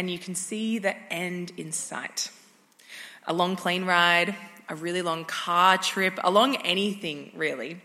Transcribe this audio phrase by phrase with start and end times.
[0.00, 2.30] and you can see the end in sight.
[3.26, 4.34] A long plane ride,
[4.66, 7.82] a really long car trip, along anything really.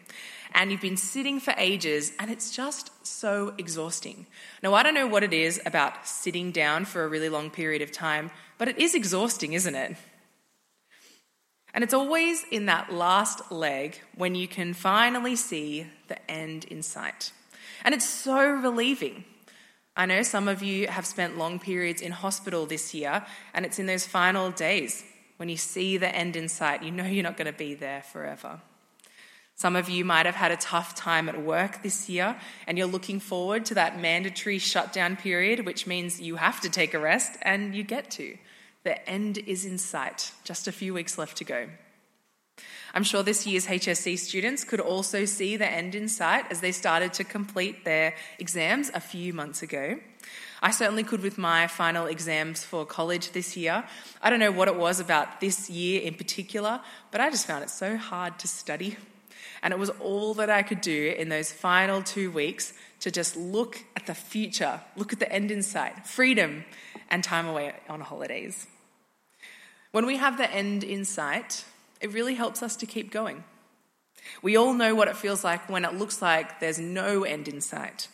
[0.54, 4.28] And you've been sitting for ages and it's just so exhausting.
[4.63, 7.82] Now, I don't know what it is about sitting down for a really long period
[7.82, 9.97] of time, but it is exhausting, isn't it?
[11.73, 16.82] And it's always in that last leg when you can finally see the end in
[16.82, 17.34] sight.
[17.84, 19.25] And it's so relieving.
[19.98, 23.79] I know some of you have spent long periods in hospital this year, and it's
[23.79, 25.04] in those final days
[25.38, 28.02] when you see the end in sight, you know you're not going to be there
[28.02, 28.60] forever.
[29.57, 32.36] Some of you might have had a tough time at work this year,
[32.67, 36.94] and you're looking forward to that mandatory shutdown period, which means you have to take
[36.94, 38.38] a rest, and you get to.
[38.83, 41.67] The end is in sight, just a few weeks left to go.
[42.95, 46.72] I'm sure this year's HSC students could also see the end in sight as they
[46.72, 49.99] started to complete their exams a few months ago.
[50.61, 53.83] I certainly could with my final exams for college this year.
[54.21, 56.79] I don't know what it was about this year in particular,
[57.11, 58.95] but I just found it so hard to study.
[59.61, 62.71] And it was all that I could do in those final two weeks
[63.02, 66.63] to just look at the future, look at the end in sight, freedom,
[67.09, 68.67] and time away on holidays.
[69.91, 71.65] When we have the end in sight,
[72.06, 73.44] it really helps us to keep going.
[74.44, 77.61] We all know what it feels like when it looks like there's no end in
[77.61, 78.09] sight,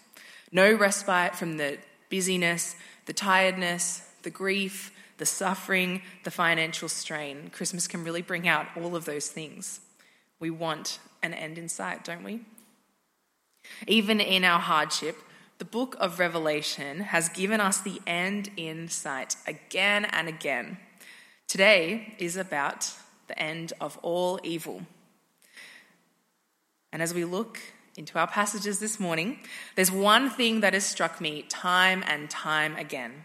[0.50, 1.78] no respite from the
[2.10, 7.50] busyness, the tiredness, the grief, the suffering, the financial strain.
[7.50, 9.82] Christmas can really bring out all of those things.
[10.40, 12.46] We want an end in sight, don't we?
[13.88, 15.18] Even in our hardship,
[15.58, 20.78] the book of Revelation has given us the end in sight again and again.
[21.50, 22.94] Today is about
[23.32, 24.82] the end of all evil.
[26.92, 27.60] And as we look
[27.96, 29.40] into our passages this morning,
[29.76, 33.24] there's one thing that has struck me time and time again.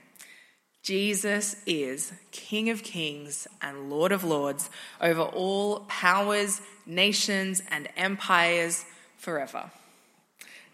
[0.84, 8.84] Jesus is King of kings and Lord of lords over all powers, nations, and empires
[9.16, 9.72] forever.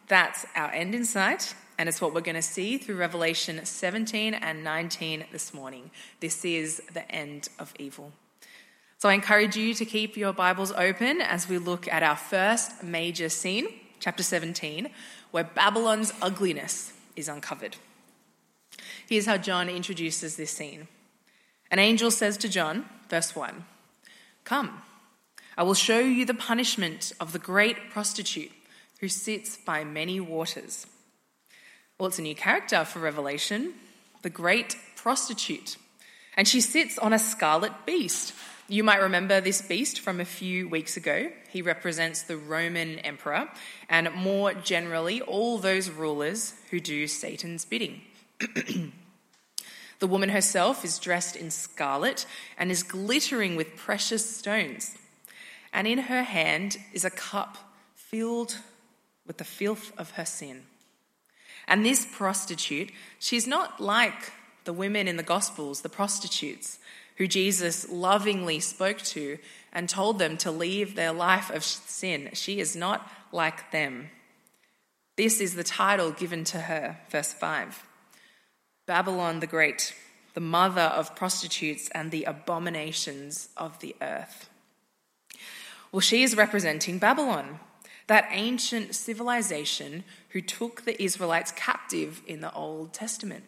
[0.08, 4.34] That's our end in sight, and it's what we're going to see through Revelation 17
[4.34, 5.90] and 19 this morning.
[6.20, 8.12] This is the end of evil.
[9.02, 12.84] So I encourage you to keep your Bibles open as we look at our first
[12.84, 13.66] major scene,
[13.98, 14.90] chapter 17,
[15.32, 17.74] where Babylon's ugliness is uncovered.
[19.08, 20.86] Here's how John introduces this scene.
[21.72, 23.64] An angel says to John, verse 1
[24.44, 24.80] Come,
[25.58, 28.52] I will show you the punishment of the great prostitute
[29.00, 30.86] who sits by many waters.
[31.98, 33.74] Well, it's a new character for Revelation,
[34.22, 35.76] the great prostitute.
[36.36, 38.32] And she sits on a scarlet beast.
[38.72, 41.30] You might remember this beast from a few weeks ago.
[41.50, 43.50] He represents the Roman emperor
[43.86, 48.00] and more generally all those rulers who do Satan's bidding.
[49.98, 52.24] the woman herself is dressed in scarlet
[52.56, 54.96] and is glittering with precious stones.
[55.70, 57.58] And in her hand is a cup
[57.94, 58.56] filled
[59.26, 60.62] with the filth of her sin.
[61.68, 64.32] And this prostitute, she's not like
[64.64, 66.78] the women in the Gospels, the prostitutes,
[67.16, 69.38] who Jesus lovingly spoke to
[69.72, 72.30] and told them to leave their life of sin.
[72.34, 74.10] She is not like them.
[75.16, 77.86] This is the title given to her, verse 5
[78.86, 79.94] Babylon the Great,
[80.34, 84.48] the mother of prostitutes and the abominations of the earth.
[85.92, 87.60] Well, she is representing Babylon
[88.06, 93.44] that ancient civilization who took the Israelites captive in the Old Testament.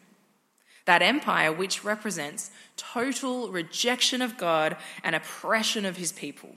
[0.85, 6.55] That empire which represents total rejection of God and oppression of his people.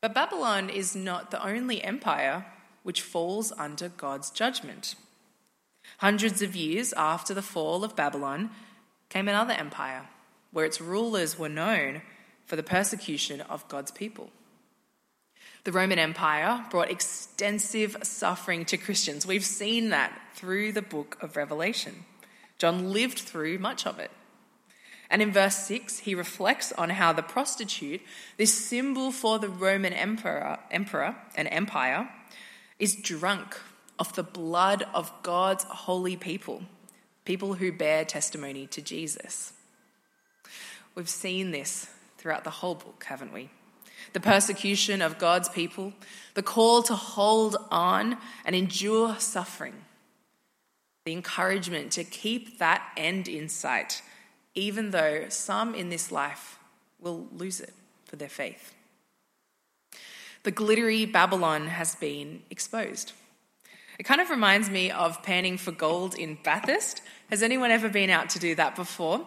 [0.00, 2.44] But Babylon is not the only empire
[2.82, 4.96] which falls under God's judgment.
[5.98, 8.50] Hundreds of years after the fall of Babylon
[9.08, 10.08] came another empire
[10.50, 12.02] where its rulers were known
[12.44, 14.30] for the persecution of God's people.
[15.64, 19.26] The Roman Empire brought extensive suffering to Christians.
[19.26, 22.04] We've seen that through the book of Revelation.
[22.62, 24.12] John lived through much of it.
[25.10, 28.00] And in verse 6, he reflects on how the prostitute,
[28.36, 32.08] this symbol for the Roman emperor, emperor and empire,
[32.78, 33.58] is drunk
[33.98, 36.62] of the blood of God's holy people,
[37.24, 39.52] people who bear testimony to Jesus.
[40.94, 43.50] We've seen this throughout the whole book, haven't we?
[44.12, 45.92] the persecution of God's people,
[46.34, 49.74] the call to hold on and endure suffering,
[51.04, 54.02] the encouragement to keep that end in sight,
[54.54, 56.58] even though some in this life
[57.00, 58.74] will lose it for their faith.
[60.44, 63.12] The glittery Babylon has been exposed.
[63.98, 67.02] It kind of reminds me of panning for gold in Bathurst.
[67.30, 69.26] Has anyone ever been out to do that before?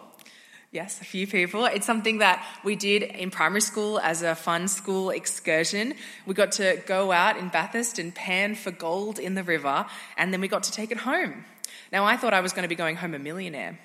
[0.72, 1.64] Yes, a few people.
[1.64, 5.94] It's something that we did in primary school as a fun school excursion.
[6.26, 9.86] We got to go out in Bathurst and pan for gold in the river,
[10.18, 11.44] and then we got to take it home.
[11.92, 13.78] Now, I thought I was going to be going home a millionaire.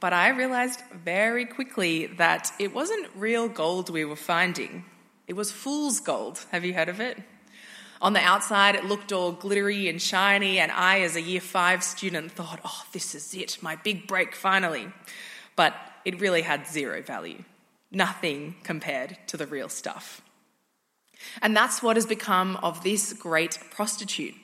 [0.00, 4.84] But I realized very quickly that it wasn't real gold we were finding.
[5.28, 6.44] It was fool's gold.
[6.50, 7.18] Have you heard of it?
[8.00, 11.84] On the outside, it looked all glittery and shiny, and I, as a year five
[11.84, 14.88] student, thought, oh, this is it, my big break finally.
[15.54, 17.44] But it really had zero value,
[17.92, 20.20] nothing compared to the real stuff.
[21.40, 24.34] And that's what has become of this great prostitute.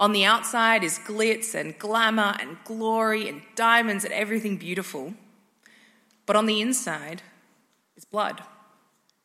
[0.00, 5.14] On the outside is glitz and glamour and glory and diamonds and everything beautiful.
[6.26, 7.22] But on the inside
[7.96, 8.42] is blood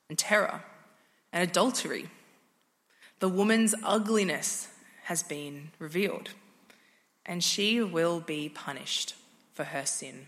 [0.10, 0.64] and terror
[1.32, 2.10] and adultery
[3.20, 4.68] the woman's ugliness
[5.06, 6.30] has been revealed,
[7.26, 9.16] and she will be punished
[9.54, 10.28] for her sin.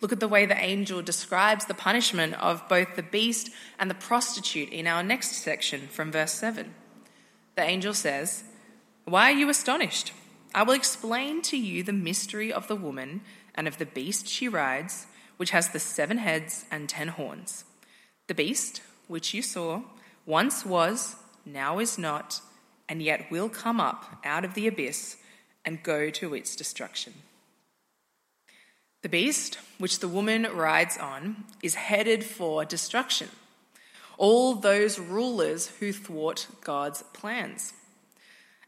[0.00, 3.94] Look at the way the angel describes the punishment of both the beast and the
[3.94, 6.74] prostitute in our next section from verse 7.
[7.58, 8.44] The angel says,
[9.04, 10.12] Why are you astonished?
[10.54, 13.22] I will explain to you the mystery of the woman
[13.52, 15.08] and of the beast she rides,
[15.38, 17.64] which has the seven heads and ten horns.
[18.28, 19.82] The beast, which you saw,
[20.24, 22.40] once was, now is not,
[22.88, 25.16] and yet will come up out of the abyss
[25.64, 27.12] and go to its destruction.
[29.02, 33.30] The beast, which the woman rides on, is headed for destruction.
[34.18, 37.72] All those rulers who thwart God's plans.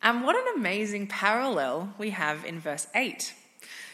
[0.02, 3.34] And what an amazing parallel we have in verse 8.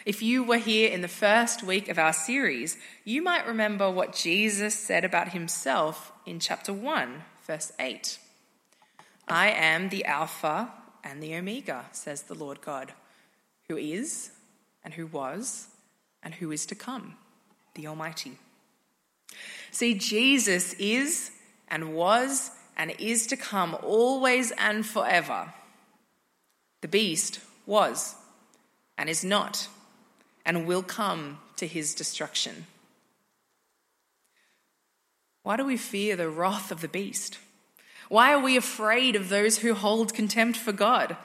[0.05, 4.15] If you were here in the first week of our series, you might remember what
[4.15, 8.19] Jesus said about himself in chapter 1, verse 8.
[9.27, 10.71] I am the Alpha
[11.03, 12.93] and the Omega, says the Lord God,
[13.69, 14.31] who is,
[14.85, 15.67] and who was,
[16.23, 17.17] and who is to come,
[17.75, 18.39] the Almighty.
[19.73, 21.33] See, Jesus is,
[21.69, 25.53] and was, and is to come always and forever.
[26.81, 28.15] The beast was,
[28.99, 29.69] and is not,
[30.45, 32.67] and will come to his destruction.
[35.43, 37.39] Why do we fear the wrath of the beast?
[38.09, 41.17] Why are we afraid of those who hold contempt for God?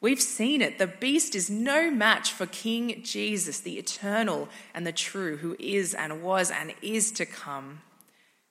[0.00, 0.78] We've seen it.
[0.78, 5.94] The beast is no match for King Jesus, the eternal and the true, who is
[5.94, 7.80] and was and is to come.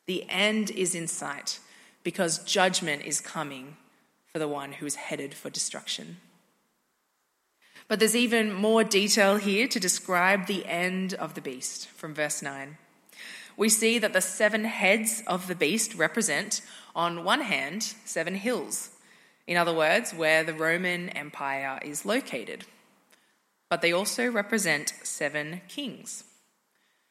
[0.06, 1.60] The end is in sight
[2.04, 3.78] because judgment is coming
[4.32, 6.18] for the one who is headed for destruction.
[7.88, 12.42] But there's even more detail here to describe the end of the beast from verse
[12.42, 12.78] 9
[13.58, 16.62] we see that the seven heads of the beast represent,
[16.96, 18.90] on one hand, seven hills.
[19.48, 22.66] In other words, where the Roman Empire is located.
[23.70, 26.24] But they also represent seven kings.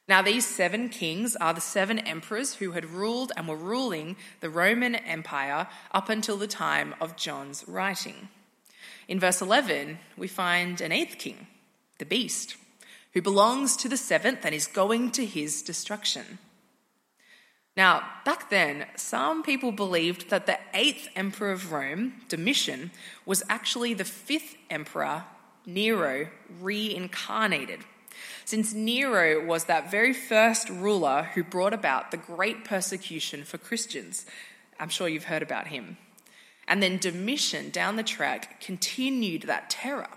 [0.07, 4.51] Now, these seven kings are the seven emperors who had ruled and were ruling the
[4.51, 8.29] Roman Empire up until the time of John's writing.
[9.09, 11.47] In verse 11, we find an eighth king,
[11.99, 12.57] the beast
[13.15, 16.39] who belongs to the seventh and is going to his destruction.
[17.77, 22.91] Now, back then, some people believed that the eighth emperor of Rome, Domitian,
[23.25, 25.25] was actually the fifth emperor,
[25.65, 26.29] Nero,
[26.61, 27.81] reincarnated.
[28.45, 34.27] Since Nero was that very first ruler who brought about the great persecution for Christians.
[34.79, 35.97] I'm sure you've heard about him.
[36.67, 40.09] And then Domitian, down the track, continued that terror.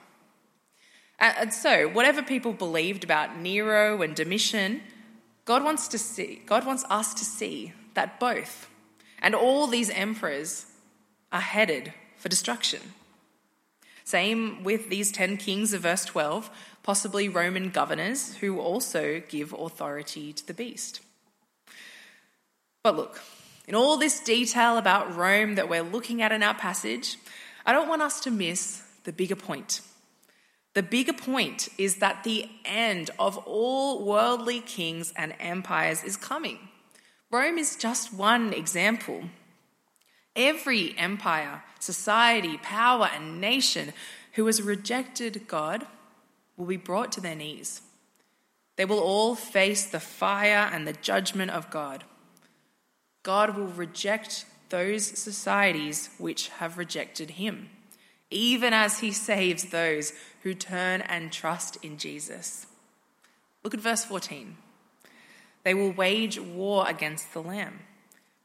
[1.19, 4.81] And so, whatever people believed about Nero and Domitian,
[5.45, 8.69] God wants to see, God wants us to see that both
[9.19, 10.67] and all these emperors
[11.31, 12.81] are headed for destruction.
[14.07, 16.49] Same with these 10 kings of verse 12,
[16.81, 21.01] possibly Roman governors who also give authority to the beast.
[22.85, 23.21] But look,
[23.67, 27.17] in all this detail about Rome that we're looking at in our passage,
[27.65, 29.81] I don't want us to miss the bigger point.
[30.73, 36.59] The bigger point is that the end of all worldly kings and empires is coming.
[37.29, 39.23] Rome is just one example.
[40.37, 43.91] Every empire, society, power, and nation
[44.33, 45.85] who has rejected God
[46.55, 47.81] will be brought to their knees.
[48.77, 52.05] They will all face the fire and the judgment of God.
[53.23, 57.69] God will reject those societies which have rejected him
[58.29, 60.13] even as he saves those
[60.43, 62.67] who turn and trust in Jesus.
[63.63, 64.57] Look at verse 14.
[65.63, 67.79] They will wage war against the Lamb,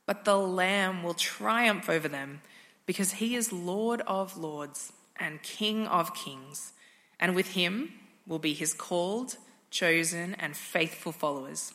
[0.07, 2.41] but the Lamb will triumph over them
[2.87, 6.73] because he is Lord of lords and King of kings,
[7.21, 7.93] and with him
[8.27, 9.37] will be his called,
[9.71, 11.73] chosen, and faithful followers.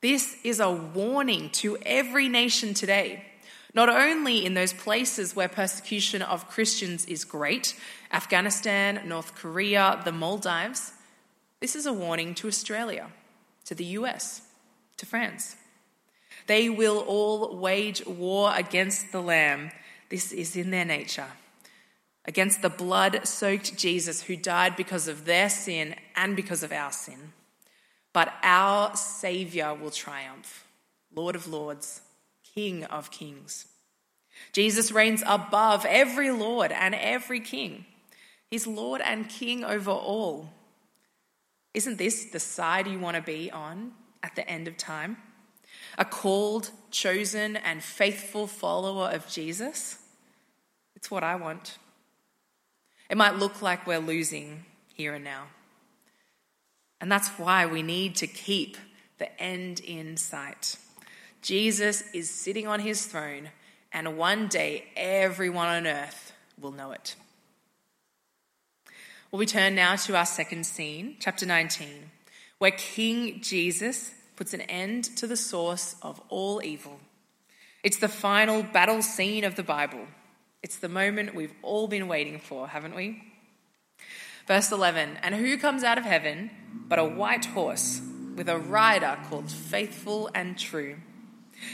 [0.00, 3.24] This is a warning to every nation today,
[3.74, 7.74] not only in those places where persecution of Christians is great
[8.12, 10.92] Afghanistan, North Korea, the Maldives.
[11.60, 13.10] This is a warning to Australia,
[13.64, 14.42] to the US,
[14.98, 15.56] to France.
[16.48, 19.70] They will all wage war against the Lamb.
[20.08, 21.28] This is in their nature.
[22.24, 26.90] Against the blood soaked Jesus who died because of their sin and because of our
[26.90, 27.32] sin.
[28.14, 30.66] But our Saviour will triumph,
[31.14, 32.00] Lord of Lords,
[32.54, 33.66] King of Kings.
[34.52, 37.84] Jesus reigns above every Lord and every King.
[38.50, 40.50] He's Lord and King over all.
[41.74, 45.18] Isn't this the side you want to be on at the end of time?
[45.98, 49.98] A called, chosen, and faithful follower of Jesus?
[50.96, 51.76] It's what I want.
[53.10, 54.64] It might look like we're losing
[54.94, 55.48] here and now.
[57.00, 58.76] And that's why we need to keep
[59.18, 60.76] the end in sight.
[61.42, 63.50] Jesus is sitting on his throne,
[63.92, 67.16] and one day everyone on earth will know it.
[69.30, 72.10] Well, we turn now to our second scene, chapter 19,
[72.58, 77.00] where King Jesus puts an end to the source of all evil.
[77.82, 80.06] It's the final battle scene of the Bible.
[80.62, 83.20] It's the moment we've all been waiting for, haven't we?
[84.46, 86.50] Verse 11 And who comes out of heaven
[86.86, 88.00] but a white horse
[88.36, 90.98] with a rider called Faithful and True?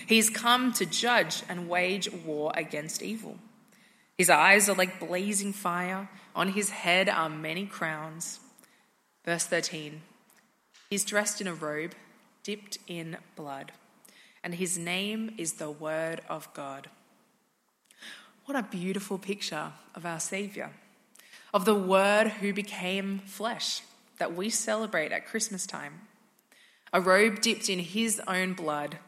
[0.07, 3.37] He's come to judge and wage war against evil.
[4.17, 8.41] His eyes are like blazing fire, on his head are many crowns.
[9.23, 10.01] Verse 13
[10.89, 11.95] He's dressed in a robe
[12.45, 13.73] dipped in blood,
[14.45, 16.89] and his name is the Word of God.
[18.45, 20.71] What a beautiful picture of our Saviour
[21.55, 23.83] of the Word who became flesh
[24.19, 26.03] that we celebrate at Christmas time.
[26.93, 28.99] A robe dipped in His own blood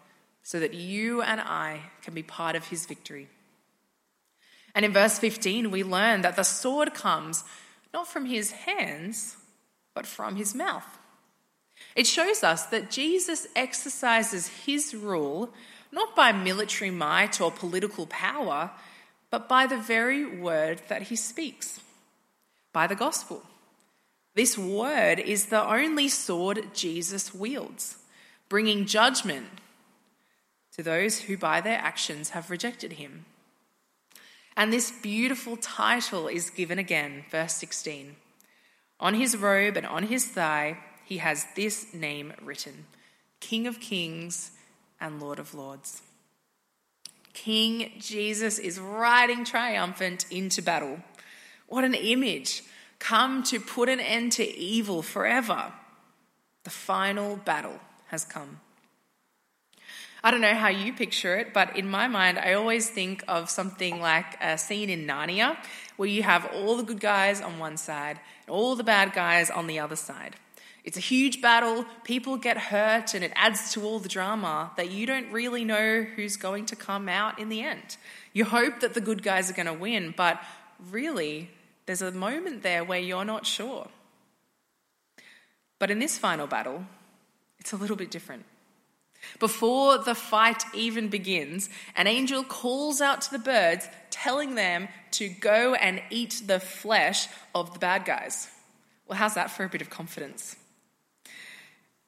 [0.42, 3.28] so that you and I can be part of His victory.
[4.74, 7.44] And in verse 15, we learn that the sword comes
[7.92, 9.36] not from His hands,
[9.92, 10.98] but from His mouth.
[11.96, 15.50] It shows us that Jesus exercises His rule
[15.90, 18.70] not by military might or political power,
[19.30, 21.80] but by the very word that He speaks
[22.72, 23.42] by the gospel.
[24.34, 27.96] This word is the only sword Jesus wields,
[28.50, 29.46] bringing judgment
[30.76, 33.24] to those who by their actions have rejected him.
[34.54, 38.16] And this beautiful title is given again, verse 16.
[39.00, 40.76] On his robe and on his thigh,
[41.06, 42.84] he has this name written
[43.38, 44.50] King of Kings
[45.00, 46.02] and Lord of Lords.
[47.32, 50.98] King Jesus is riding triumphant into battle.
[51.68, 52.64] What an image!
[52.98, 55.72] Come to put an end to evil forever.
[56.64, 58.60] The final battle has come.
[60.24, 63.48] I don't know how you picture it, but in my mind, I always think of
[63.48, 65.56] something like a scene in Narnia
[65.96, 69.50] where you have all the good guys on one side and all the bad guys
[69.50, 70.34] on the other side.
[70.86, 74.88] It's a huge battle, people get hurt, and it adds to all the drama that
[74.88, 77.96] you don't really know who's going to come out in the end.
[78.32, 80.40] You hope that the good guys are going to win, but
[80.92, 81.50] really,
[81.86, 83.88] there's a moment there where you're not sure.
[85.80, 86.84] But in this final battle,
[87.58, 88.44] it's a little bit different.
[89.40, 95.28] Before the fight even begins, an angel calls out to the birds, telling them to
[95.28, 97.26] go and eat the flesh
[97.56, 98.46] of the bad guys.
[99.08, 100.54] Well, how's that for a bit of confidence?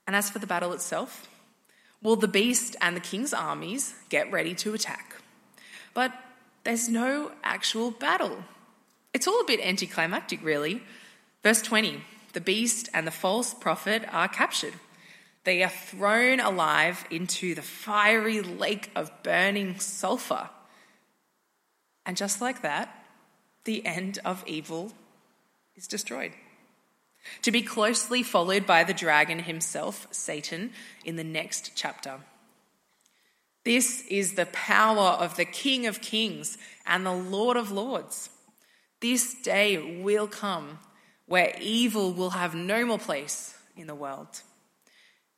[0.09, 1.29] And as for the battle itself,
[2.03, 5.17] well, the beast and the king's armies get ready to attack.
[5.93, 6.15] But
[6.65, 8.43] there's no actual battle.
[9.13, 10.83] It's all a bit anticlimactic, really.
[11.43, 14.75] Verse 20 the beast and the false prophet are captured.
[15.45, 20.49] They are thrown alive into the fiery lake of burning sulfur.
[22.07, 23.05] And just like that,
[23.65, 24.93] the end of evil
[25.75, 26.33] is destroyed.
[27.43, 30.73] To be closely followed by the dragon himself, Satan,
[31.05, 32.21] in the next chapter.
[33.65, 36.57] This is the power of the King of Kings
[36.87, 38.31] and the Lord of Lords.
[39.01, 40.79] This day will come
[41.27, 44.43] where evil will have no more place in the world,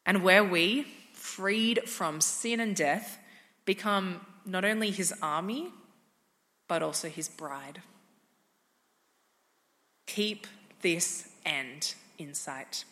[0.07, 3.19] and where we, freed from sin and death,
[3.65, 5.69] become not only his army,
[6.69, 7.83] but also his bride.
[10.07, 10.47] Keep
[10.81, 12.85] this end in sight.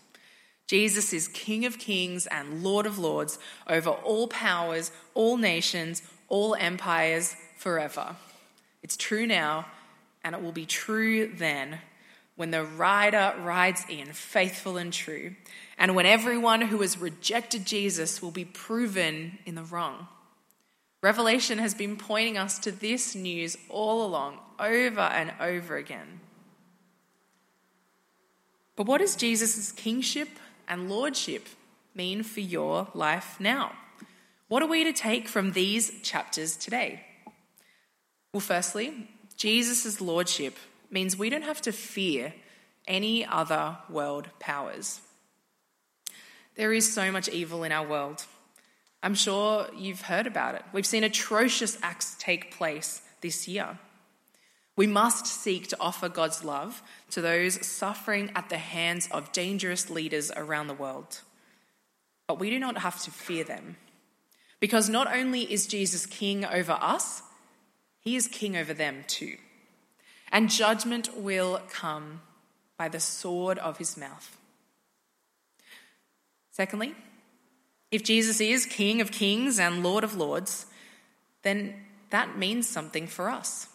[0.67, 6.55] Jesus is King of kings and Lord of lords over all powers, all nations, all
[6.55, 8.17] empires, forever.
[8.83, 9.67] It's true now,
[10.23, 11.81] and it will be true then
[12.37, 15.35] when the rider rides in, faithful and true,
[15.76, 20.07] and when everyone who has rejected Jesus will be proven in the wrong.
[21.02, 26.21] Revelation has been pointing us to this news all along, over and over again.
[28.78, 30.28] But what does Jesus' kingship
[30.68, 31.49] and lordship
[31.97, 33.73] mean for your life now?
[34.47, 37.02] What are we to take from these chapters today?
[38.32, 40.56] Well, firstly, Jesus' lordship
[40.92, 42.35] means we don't have to fear
[42.87, 45.00] any other world powers.
[46.54, 48.26] There is so much evil in our world.
[49.02, 50.62] I'm sure you've heard about it.
[50.73, 53.76] We've seen atrocious acts take place this year.
[54.78, 59.90] We must seek to offer God's love to those suffering at the hands of dangerous
[59.90, 61.20] leaders around the world.
[62.26, 63.76] But we do not have to fear them.
[64.61, 67.23] Because not only is Jesus king over us,
[68.00, 69.37] he is king over them too
[70.30, 72.20] and judgment will come
[72.76, 74.37] by the sword of his mouth.
[76.50, 76.94] Secondly,
[77.90, 80.66] if Jesus is King of kings and Lord of lords,
[81.42, 81.75] then
[82.11, 83.68] that means something for us.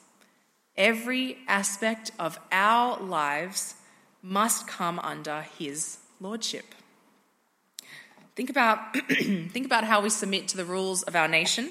[0.75, 3.75] Every aspect of our lives
[4.22, 6.65] must come under his lordship.
[8.36, 11.70] Think about, think about how we submit to the rules of our nation,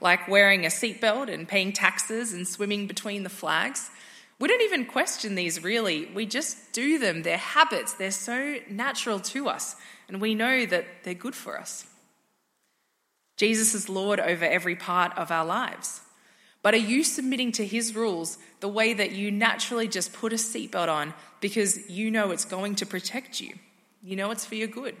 [0.00, 3.90] like wearing a seatbelt and paying taxes and swimming between the flags.
[4.38, 6.06] We don't even question these really.
[6.06, 7.22] We just do them.
[7.22, 7.94] They're habits.
[7.94, 9.76] They're so natural to us.
[10.08, 11.86] And we know that they're good for us.
[13.36, 16.00] Jesus is Lord over every part of our lives.
[16.68, 20.36] But are you submitting to his rules the way that you naturally just put a
[20.36, 23.54] seatbelt on because you know it's going to protect you?
[24.02, 24.94] You know it's for your good.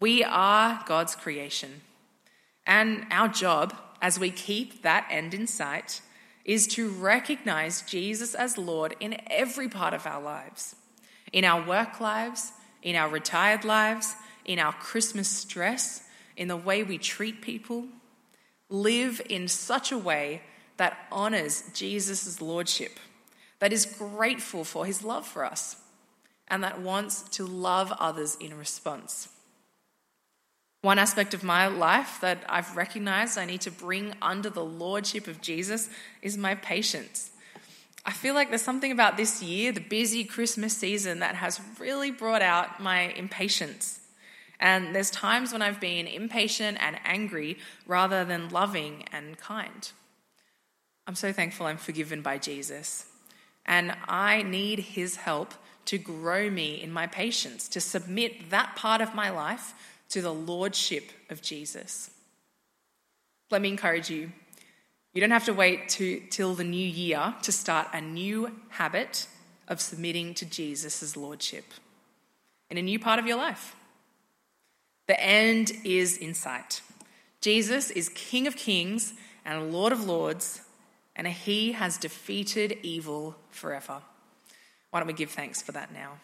[0.00, 1.80] We are God's creation.
[2.66, 6.02] And our job, as we keep that end in sight,
[6.44, 10.76] is to recognize Jesus as Lord in every part of our lives
[11.32, 12.52] in our work lives,
[12.82, 14.14] in our retired lives,
[14.44, 16.02] in our Christmas stress,
[16.36, 17.86] in the way we treat people.
[18.72, 20.40] Live in such a way
[20.78, 22.98] that honors Jesus' Lordship,
[23.58, 25.76] that is grateful for his love for us,
[26.48, 29.28] and that wants to love others in response.
[30.80, 35.28] One aspect of my life that I've recognized I need to bring under the lordship
[35.28, 35.90] of Jesus
[36.22, 37.30] is my patience.
[38.06, 42.10] I feel like there's something about this year, the busy Christmas season, that has really
[42.10, 44.00] brought out my impatience.
[44.62, 49.90] And there's times when I've been impatient and angry rather than loving and kind.
[51.04, 53.06] I'm so thankful I'm forgiven by Jesus.
[53.66, 55.52] And I need his help
[55.86, 59.74] to grow me in my patience, to submit that part of my life
[60.10, 62.10] to the lordship of Jesus.
[63.50, 64.30] Let me encourage you.
[65.12, 69.26] You don't have to wait to, till the new year to start a new habit
[69.66, 71.64] of submitting to Jesus' lordship
[72.70, 73.74] in a new part of your life.
[75.06, 76.82] The end is in sight.
[77.40, 80.62] Jesus is King of kings and Lord of lords,
[81.16, 84.02] and he has defeated evil forever.
[84.90, 86.18] Why don't we give thanks for that now?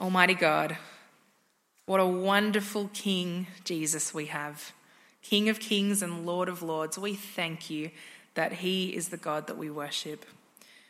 [0.00, 0.76] Almighty God,
[1.86, 4.72] what a wonderful King Jesus we have.
[5.22, 6.98] King of kings and Lord of lords.
[6.98, 7.90] We thank you
[8.34, 10.26] that he is the God that we worship.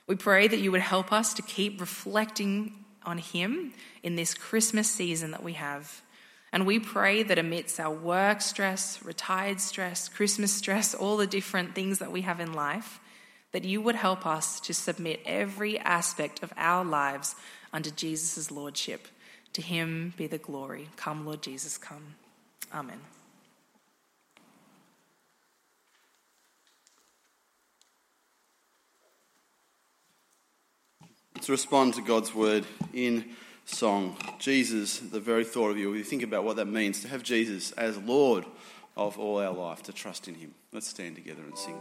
[0.06, 4.90] We pray that you would help us to keep reflecting on him in this Christmas
[4.90, 6.02] season that we have.
[6.52, 11.74] And we pray that amidst our work stress, retired stress, Christmas stress, all the different
[11.74, 13.00] things that we have in life,
[13.52, 17.34] that you would help us to submit every aspect of our lives
[17.72, 19.08] under Jesus' lordship
[19.52, 20.88] to him be the glory.
[20.96, 22.14] Come, Lord Jesus, come.
[22.72, 23.00] Amen.
[31.42, 33.24] Let's respond to God's word in
[33.64, 34.16] song.
[34.38, 37.24] Jesus, the very thought of you, if you think about what that means to have
[37.24, 38.44] Jesus as Lord
[38.96, 40.54] of all our life, to trust in him.
[40.72, 41.80] Let's stand together and sing.